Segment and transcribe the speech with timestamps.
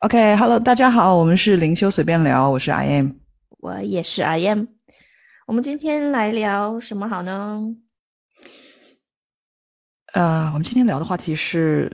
[0.00, 3.10] OK，Hello，大家好，我们是灵修随便聊，我是 I am，
[3.58, 4.66] 我也是 I am。
[5.44, 7.60] 我们今天来聊什么好呢？
[10.12, 11.90] 呃，我们今天聊的话题是，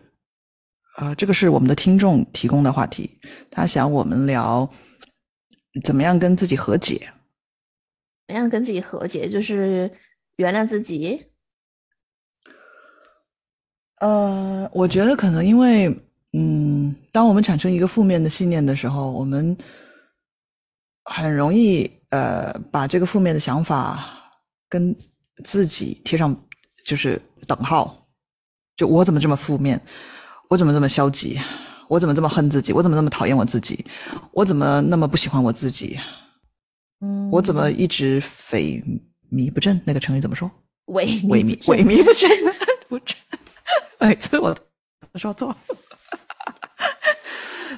[0.98, 3.18] 呃，这个是我们的听众提供的话题，
[3.50, 4.70] 他想我们聊
[5.82, 7.10] 怎么样跟自己和解，
[8.26, 9.90] 怎么样跟自己和解，就是
[10.36, 11.24] 原谅自己。
[14.00, 15.88] 呃，我觉得可能因为，
[16.36, 19.56] 嗯，当我们产生一个负面的信念的时候，我们
[21.04, 24.04] 很容易呃把这个负面的想法
[24.68, 24.94] 跟
[25.44, 26.36] 自己贴上
[26.84, 27.96] 就是等号。
[28.76, 29.80] 就我怎么这么负面？
[30.50, 31.38] 我怎么这么消极？
[31.88, 32.72] 我怎么这么恨自己？
[32.72, 33.84] 我怎么那么讨厌我自己？
[34.32, 35.96] 我怎么那么不喜欢我自己？
[37.00, 38.20] 嗯，我怎么一直
[38.50, 38.82] 萎
[39.30, 39.80] 靡不振？
[39.84, 40.50] 那个成语怎么说？
[40.86, 42.28] 萎萎靡萎靡不振
[42.88, 43.16] 不振。
[44.00, 44.52] 每次 我
[45.14, 45.54] 说错。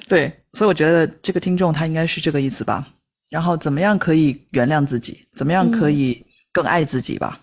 [0.07, 2.87] 对，所以我觉得这个听众他应该是这个意思吧。
[3.29, 5.27] 然后怎么样可以原谅自己？
[5.35, 7.41] 怎么样可以更爱自己吧？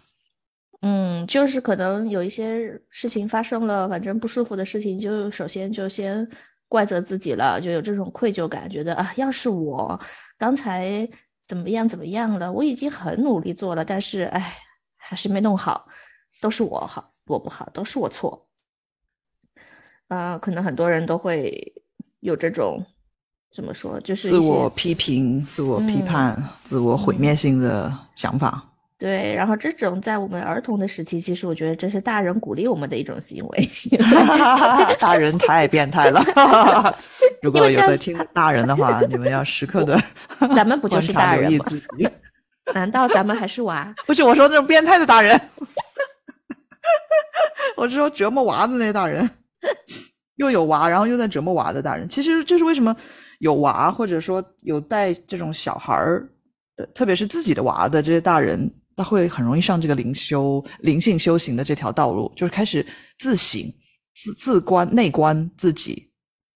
[0.81, 6.27] 嗯，就是可能有一些事情发生了，反正不舒服的事情，就首先就先
[6.69, 10.01] 怪责自己了，就有这种愧疚感，觉得啊，要是我
[10.39, 11.07] 刚才
[11.47, 14.57] 怎么样怎么样了，我已经很努力做了，但是哎，
[14.97, 15.87] 还是没弄好，
[16.41, 18.49] 都是我好，我不好，都是我错。
[20.09, 21.75] 啊，可能很多人都会
[22.25, 22.83] 有这种
[23.55, 28.65] 怎么说，就是自我批评、自我批判、自我毁灭性的想法。
[28.97, 33.69] 对，然后这种在我们儿童的时期，其实我觉得这是大人鼓励我们的一种行为。
[34.99, 36.25] 大人太变态了！
[37.43, 40.01] 如果有在听的大人的话，你们要时刻的，
[40.57, 41.65] 咱们不就是大人吗？
[42.73, 43.95] 难道咱们还是娃？
[44.07, 45.39] 不是，我说那种变态的大人，
[47.77, 49.29] 我是说折磨娃的那大人，
[50.37, 52.09] 又有娃，然后又在折磨娃的大人。
[52.09, 52.95] 其实这是为什么
[53.39, 56.29] 有娃，或者说有带这种小孩儿
[56.77, 58.73] 的，特别是自己的娃的这些大人。
[58.97, 62.87] 他会很容易上这个灵修、灵性修行的这条道路，就是开始
[63.19, 63.61] 自省、
[64.15, 66.09] 自自观、内观自己。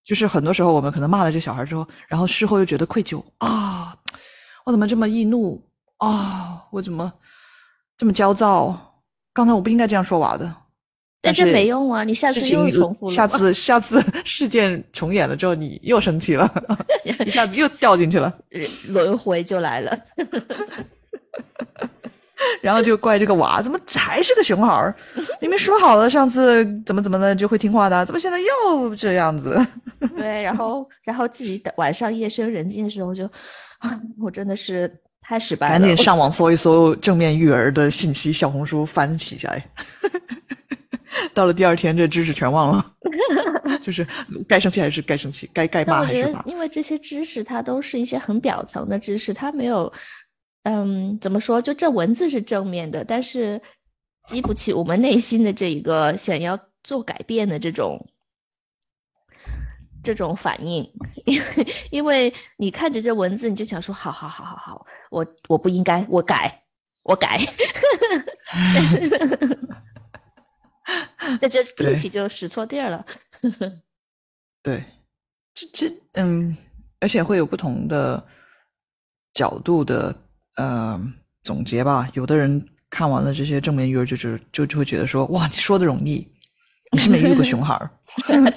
[0.04, 3.92] 就是很多时候，我们可能骂了这小孩之后，然后事后又觉得愧疚啊，
[4.64, 5.60] 我怎么这么易怒
[5.96, 6.64] 啊？
[6.70, 7.12] 我怎么
[7.96, 9.02] 这么焦躁？
[9.34, 10.54] 刚才我不应该这样说娃的。
[11.20, 13.14] 但是没用啊，你下次又重复了。
[13.14, 16.48] 下次下次事件重演了之后，你又生气了，
[17.26, 18.32] 一下子又掉进去了，
[18.88, 19.98] 轮回就来了。
[22.62, 24.94] 然后就怪这个娃，怎么还是个熊孩儿？
[25.40, 29.60] 明明说好了上次怎么怎么的就会听话的，怎么现在又这样子？
[30.16, 33.24] 对，然后然后自己晚上夜深人静的时候就，
[33.78, 34.88] 啊，我真的是
[35.20, 35.72] 太失败了。
[35.72, 39.68] 赶紧上网搜一搜正面育儿的信息，小红书翻起来。
[41.34, 42.94] 到了第二天，这知识全忘了，
[43.82, 44.06] 就是
[44.48, 46.42] 该生气还是该生气，该该骂还是骂。
[46.42, 49.92] 因为这些知识它都是一些很表层的知识，它没有。
[50.64, 51.62] 嗯，怎么说？
[51.62, 53.58] 就这文字是正面的，但是
[54.24, 57.98] 激不起我们内心的这一个想要做改变的这种
[60.02, 60.84] 这种反应。
[61.24, 66.62] 因为因为你看着这文字，你就想说：好好好好好，我我不应该，我改，
[67.04, 67.40] 我改。
[68.74, 69.08] 但是，
[71.40, 73.06] 那这 力气就使错地儿了。
[74.62, 74.84] 对，
[75.54, 76.56] 这这嗯，
[77.00, 78.26] 而且会有不同的
[79.34, 80.14] 角度的。
[80.56, 81.00] 呃，
[81.44, 82.08] 总结吧。
[82.14, 82.60] 有的人
[82.90, 86.26] 看完了这些正面育儿，就是就就会觉得说，哇，你说的容易，
[86.90, 87.88] 你是没遇过熊孩儿。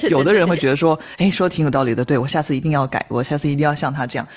[0.10, 4.28] 有的人会觉得说，哎，说的挺有道理的，对我下次一定要改，我下次一定要像他这样。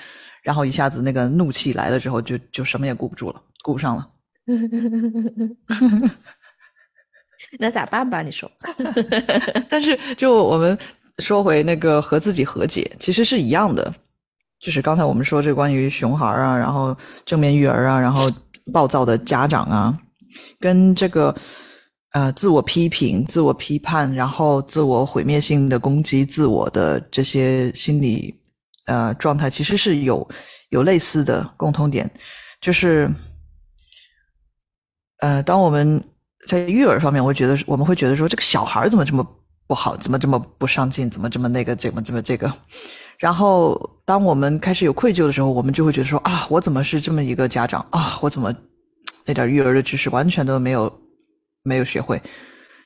[0.42, 4.10] 然后一下子那个怒气来了之后，就就什么也顾不住了，顾不上了。
[7.58, 8.22] 那咋办吧？
[8.22, 8.50] 你说。
[9.68, 10.76] 但是就我们
[11.18, 13.94] 说回那个和自己和解，其实是一样的。
[14.60, 16.96] 就是刚才我们说这关于熊孩啊，然后
[17.26, 18.30] 正面育儿啊，然后
[18.72, 19.98] 暴躁的家长啊，
[20.58, 21.34] 跟这个
[22.12, 28.34] 呃自我批评、自我批判，然后自我毁灭性的攻击自我的这些心理
[28.86, 30.26] 呃状态，其实是有
[30.70, 32.10] 有类似的共通点，
[32.62, 33.10] 就是
[35.18, 36.02] 呃，当我们
[36.46, 39.26] 在育儿方面，我会觉得我们会觉得说这个小孩怎么这么
[39.66, 42.52] 不好，怎么这么不上进，怎么这么那个，怎么怎么这个。
[43.18, 48.18] 然后，当我们开始有愧疚的时候，我们就会觉得说啊，我怎么是这么一个家长啊？
[48.20, 48.54] 我怎么
[49.24, 51.00] 那点育儿的知识完全都没有
[51.62, 52.20] 没有学会？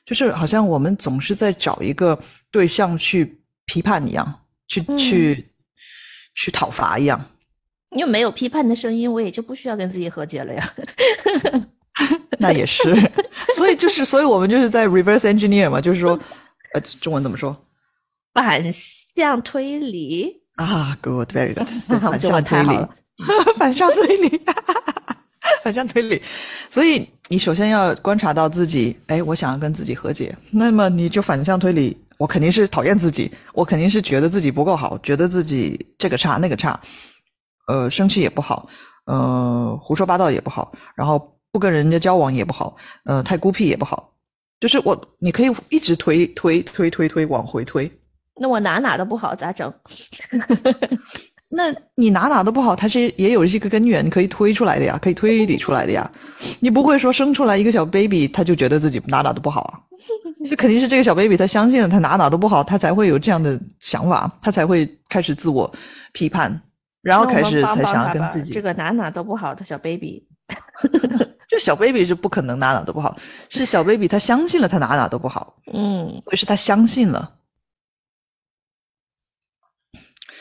[0.05, 2.17] 就是好像我们总是在找一个
[2.49, 5.51] 对象去批判一样，去去
[6.35, 7.19] 去讨伐一样。
[7.91, 10.73] 因为没有批判的声音，我也就不需要跟自己和解了呀。
[12.39, 12.83] 那也是，
[13.55, 16.17] 所以就是，所以我们就是在 reverse engineer 嘛，就是说，
[16.73, 17.55] 呃，中文怎么说？
[18.33, 22.87] 反向推理啊，good，very good，我反向推理，
[23.57, 24.41] 反向推理，
[25.63, 26.21] 反向推理。
[26.69, 36.79] 所以你首先要观察到自己，哎，我想要跟自己和解，那么你就反向推理，我肯定是讨厌自己，我肯定是觉得自己不够好，觉得自己这个差那个差，
[37.67, 38.69] 呃，生气也不好，
[39.05, 42.75] 呃，胡说八道也不好，然后不跟人家交往也不好，
[43.05, 44.13] 呃，太孤僻也不好。
[44.59, 47.89] 就是我，你可以一直推推推推推往回推。
[48.41, 49.73] 那我哪哪都不好，咋整？
[51.51, 56.09] 那你哪哪都不好，它是也有一个根源可以推出来的呀，可以推理出来的呀。
[56.59, 59.79] 你不会说生出来一个小 baby，他就觉得自己哪哪都不好啊？
[60.49, 65.69] 这肯定是这个小 baby 他相信了他哪哪都不好，他才会有这样的想法，他才会开始自我
[66.13, 66.61] 批判，
[67.01, 70.27] 然后开始才想要跟自己这个哪哪都不好的小 baby。
[71.47, 73.17] 这小 baby 是不可能哪哪都不好，
[73.49, 77.35] 是小 baby 他相信了他哪哪都不好，嗯，所以是他相信了。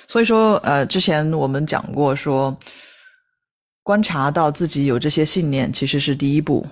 [0.07, 2.57] 所以说，呃，之前我们讲过，说
[3.83, 6.67] 观察到自己有这些信念，其实是第一步。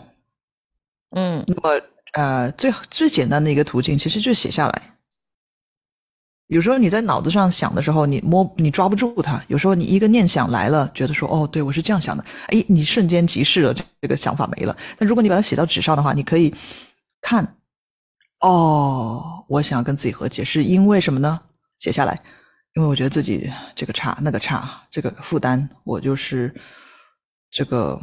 [1.10, 1.82] 嗯，那么，
[2.12, 4.95] 呃，最最简单的一个途径，其实就是写下来。
[6.48, 14.76] 有时候你在脑子上想的时候，你摸你抓不住它；有时候你一个念想来了，觉得说哦，对我是这样想的，哎，你瞬间即逝了，这个想法没了。
[14.96, 16.54] 但如果你把它写到纸上的话，你可以
[17.20, 17.56] 看，
[18.40, 21.40] 哦，我想要跟自己和解，是因为什么呢？
[21.78, 22.14] 写下来，
[22.74, 26.54] 因为我觉得自己这个差那个差，这个负担，我就是
[27.50, 28.00] 这个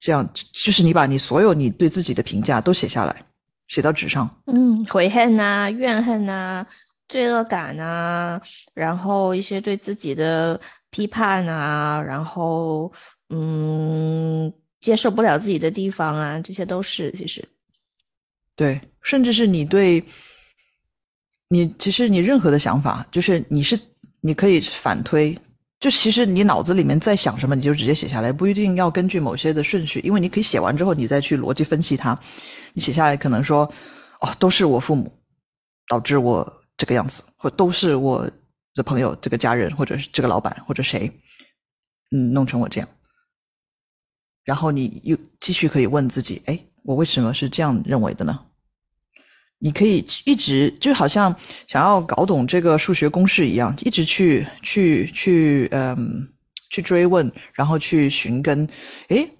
[0.00, 3.24] 这样，就是你把你所有你对自己的评价都写下来。
[3.72, 6.66] 写到纸上，嗯，悔恨呐，怨恨呐，
[7.08, 8.38] 罪恶感呐，
[8.74, 10.60] 然后一些对自己的
[10.90, 12.92] 批判啊，然后
[13.30, 17.42] 嗯，接受不了自己的地方啊，这些都是其实，
[18.54, 20.04] 对，甚至是你对，
[21.48, 23.80] 你其实你任何的想法，就是你是
[24.20, 25.34] 你可以反推。
[25.82, 32.16] 就其实你脑子里面在想什么，你就直接写下来，不一定要根据某些的顺序，因为你可以写完之后，你再去逻辑分析它。
[32.72, 33.68] 你写下来可能说，
[34.20, 35.12] 哦，都是我父母
[35.88, 38.30] 导致我这个样子，或都是我
[38.76, 41.10] 的朋友、这个家人，或者是这个老板，或者谁，
[42.12, 42.88] 嗯，弄成我这样。
[44.44, 48.38] 然后你又继续可以问自己，哎，我为什么是这样认为的呢？
[49.62, 51.34] 你可以一直就好像
[51.68, 56.28] 想要搞懂这个数学公式一样，一直去去去，嗯，
[56.68, 58.68] 去追问，然后去寻根。
[59.08, 59.30] 诶，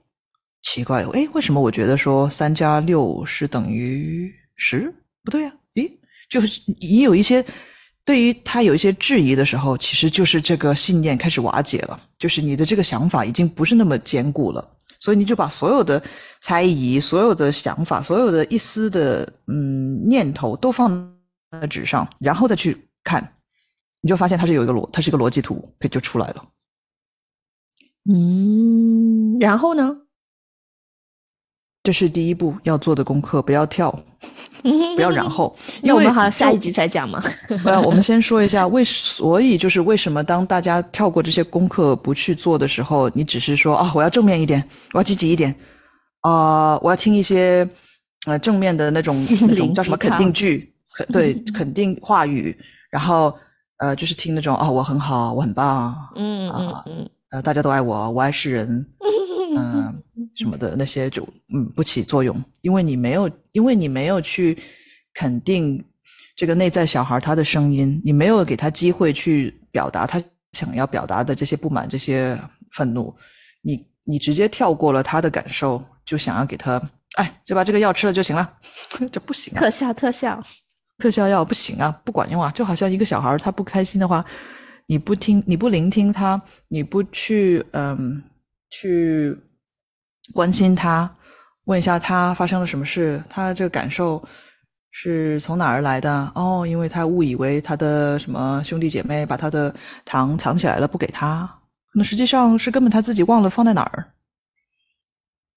[0.62, 4.94] 奇怪，诶，为什么我觉得说三加六是等于十？
[5.24, 5.90] 不对呀，诶，
[6.30, 7.44] 就是你有一些
[8.04, 14.68] 对于他有一些质疑的时候，其实就是这个信念开始瓦解了，就是你的这个想法已经不是那么坚固了。
[14.98, 16.00] 所以你就把所有的
[16.40, 21.12] 猜疑、所有的想法、所有的一丝的嗯念头都放
[21.50, 23.36] 在纸上，然后再去看，
[24.00, 26.44] 你就发现它是有一个逻，它是一个逻辑图，就出来了。
[28.08, 29.96] 嗯，然后呢？
[31.82, 33.90] 这是第一步要做的功课，不要跳，
[34.94, 35.56] 不要然后。
[35.82, 37.20] 那我们好像下一集才讲嘛。
[37.64, 44.62] 呃，我们先说一下为，所以就是为什么当大家跳过这些功课不去做的时候，你只是说啊，我要正面一点，
[44.92, 45.52] 我要积极一点，
[46.20, 47.68] 啊，我要听一些
[48.26, 49.12] 呃正面的那种
[49.48, 50.72] 那种叫什么肯定句，
[51.12, 52.56] 对， 肯定话语，
[52.92, 53.36] 然后
[53.78, 58.86] 呃就是听那种啊，我很好，我很棒，嗯嗯嗯，呃，大家都爱我，我爱世人。
[59.54, 60.01] 嗯，
[60.34, 61.22] 什么的那些就
[61.54, 64.56] 嗯不起作用，因为你没有，因为你没有去
[65.14, 65.82] 肯定
[66.36, 70.22] 这个内在小孩他的声音，你没有给他机会去表达他
[70.52, 72.38] 想要表达的这些不满、这些
[72.72, 73.14] 愤怒，
[73.60, 76.80] 你你直接跳过了他的感受，就想要给他，
[77.16, 78.52] 哎，就把这个药吃了就行了，
[79.12, 79.60] 这不行啊！
[79.60, 80.42] 特效特效
[80.98, 82.50] 特效药不行啊，不管用啊！
[82.54, 84.24] 就好像一个小孩他不开心的话，
[84.86, 88.22] 你不听，你不聆听他，你不去嗯。
[88.74, 89.36] 去
[90.32, 91.10] 关心他，
[91.64, 94.22] 问一下他发生了什么事，他这个感受
[94.90, 96.32] 是从哪儿来的？
[96.34, 99.74] 哦，因为他误以为他的什么兄弟姐妹把他的
[100.04, 101.48] 糖藏起来了，不给他，
[101.94, 104.04] 那实际上是根本他自己忘了放在哪儿。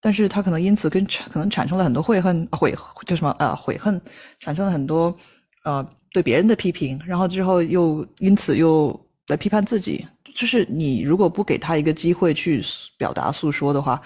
[0.02, 2.76] 但是他可能因此跟可能产生了很多悔恨，悔
[3.08, 4.00] 叫什么呃悔恨，
[4.40, 5.16] 产生了很多
[5.64, 10.06] 呃对别人的批评，然后之后又因此又来批判自己。
[10.36, 12.62] 就是你如果不给他一个机会去
[12.98, 14.00] 表达诉说的话，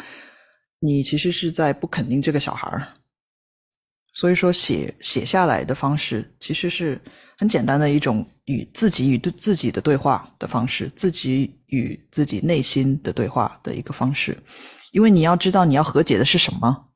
[0.80, 2.88] 你其实是在不肯定这个小孩儿。
[4.14, 7.00] 所以说写写下来的方式其实是
[7.38, 14.38] 很简单的一种与自己与对自己的对话的方式，自己与自己内心的对话的一个方式。
[14.92, 16.88] 因为你要知道你要和解的是什么，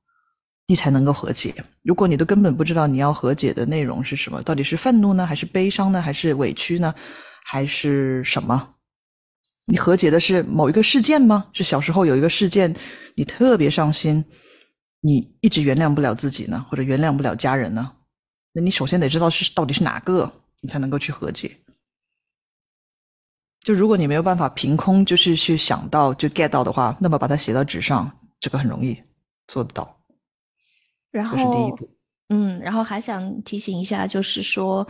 [0.68, 1.54] 你才能够和解。
[1.84, 6.94] 如果你都根本不知道你要和解的内容是什么，到底是愤怒呢，还是悲伤呢，还是委屈呢，
[7.46, 8.73] 还是什么？
[9.66, 11.48] 你和解的是某一个事件吗？
[11.54, 12.76] 是小时候有一个事件，
[13.16, 14.24] 你特别伤心，
[15.00, 17.92] 你一直原谅不了自己呢，或者原谅不了家人呢？
[18.52, 21.58] 那你首先得知道是到底是哪个，你才能够去和解。
[23.62, 29.02] 就如果你没有办法凭空就是去想到就 get 到的话，那么把它写到纸上，这个很容易
[29.48, 29.98] 做得到。
[31.12, 31.90] 然这是第一后，步。
[32.30, 34.86] 嗯，然后还想提醒一下，就是说，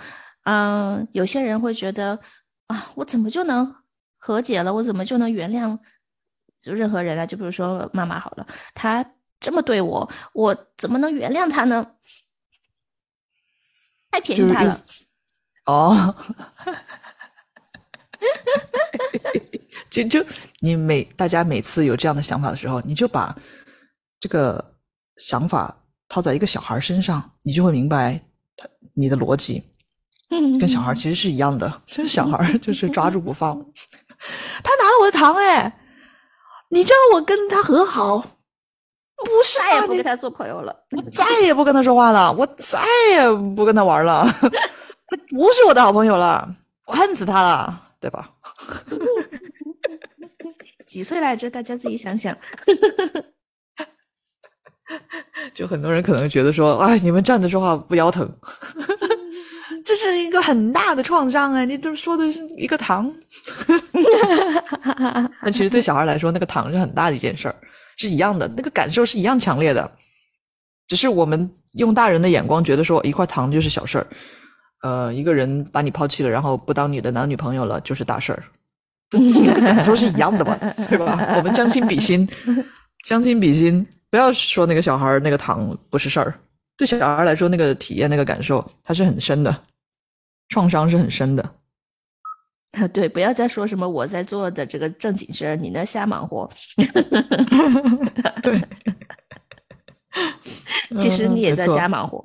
[0.45, 2.19] 嗯，有些人会觉得
[2.65, 3.75] 啊，我怎么就能
[4.23, 4.73] 和解了？
[4.73, 5.77] 我怎么就能原谅
[6.61, 7.27] 就任何人呢？
[7.27, 9.05] 就比如说妈妈好了，她
[9.37, 11.85] 这么对我，我怎么能原谅她呢？
[14.09, 14.81] 太便宜她了。
[15.65, 16.15] 哦，
[19.91, 20.25] 就就
[20.61, 23.37] 你每大家每次有这样的想法的时候，你就把
[24.21, 24.73] 这个
[25.17, 25.77] 想法
[26.07, 28.17] 套在一个小孩身上，你就会明白
[28.55, 29.61] 他你的逻辑
[30.29, 31.69] 嗯，跟小孩其实是一样的。
[31.85, 33.63] 就 是小孩就是抓住不放，
[34.63, 35.79] 他拿了我的糖哎，
[36.69, 38.17] 你叫我跟他和好，
[39.17, 40.75] 不是再也不跟他做朋友了。
[40.95, 44.25] 我再也不跟他说话了，我再也不跟他玩了，
[45.07, 48.29] 他不是我的好朋友了，我恨死他了，对吧？
[50.85, 51.49] 几岁来着？
[51.49, 52.37] 大家自己想想。
[55.55, 58.29] 就很多人可能觉得说，哎，你们站着说话不腰疼，
[59.85, 63.13] 这是一个很大的创伤哎，你这说的是一个糖，
[65.41, 67.55] 但其实对小孩来说，那个糖是很大的一件事儿，
[67.97, 69.91] 是一样的，那个感受是一样强烈的，
[70.87, 74.07] 只是我们用大人的眼光觉得说一块糖就是小事儿，
[74.83, 78.43] 呃，一个人把你抛弃了，然后不当你的男女朋友了，就是大事儿，
[79.09, 80.55] 这这个感受是一样的嘛，
[80.89, 81.35] 对吧？
[81.37, 82.27] 我们将心比心，
[83.05, 86.33] 将心比心，不要说那个小孩那个糖不是事儿，
[86.77, 89.55] 对小孩来说，那个体验那个感受，它是很深的，
[90.53, 91.55] 创伤是很深的。
[92.93, 96.47] 对，不要再说什么我在做的这个正经事儿，你那瞎忙活。
[98.43, 98.61] 对，
[100.95, 102.23] 其实嗯你也在瞎忙活。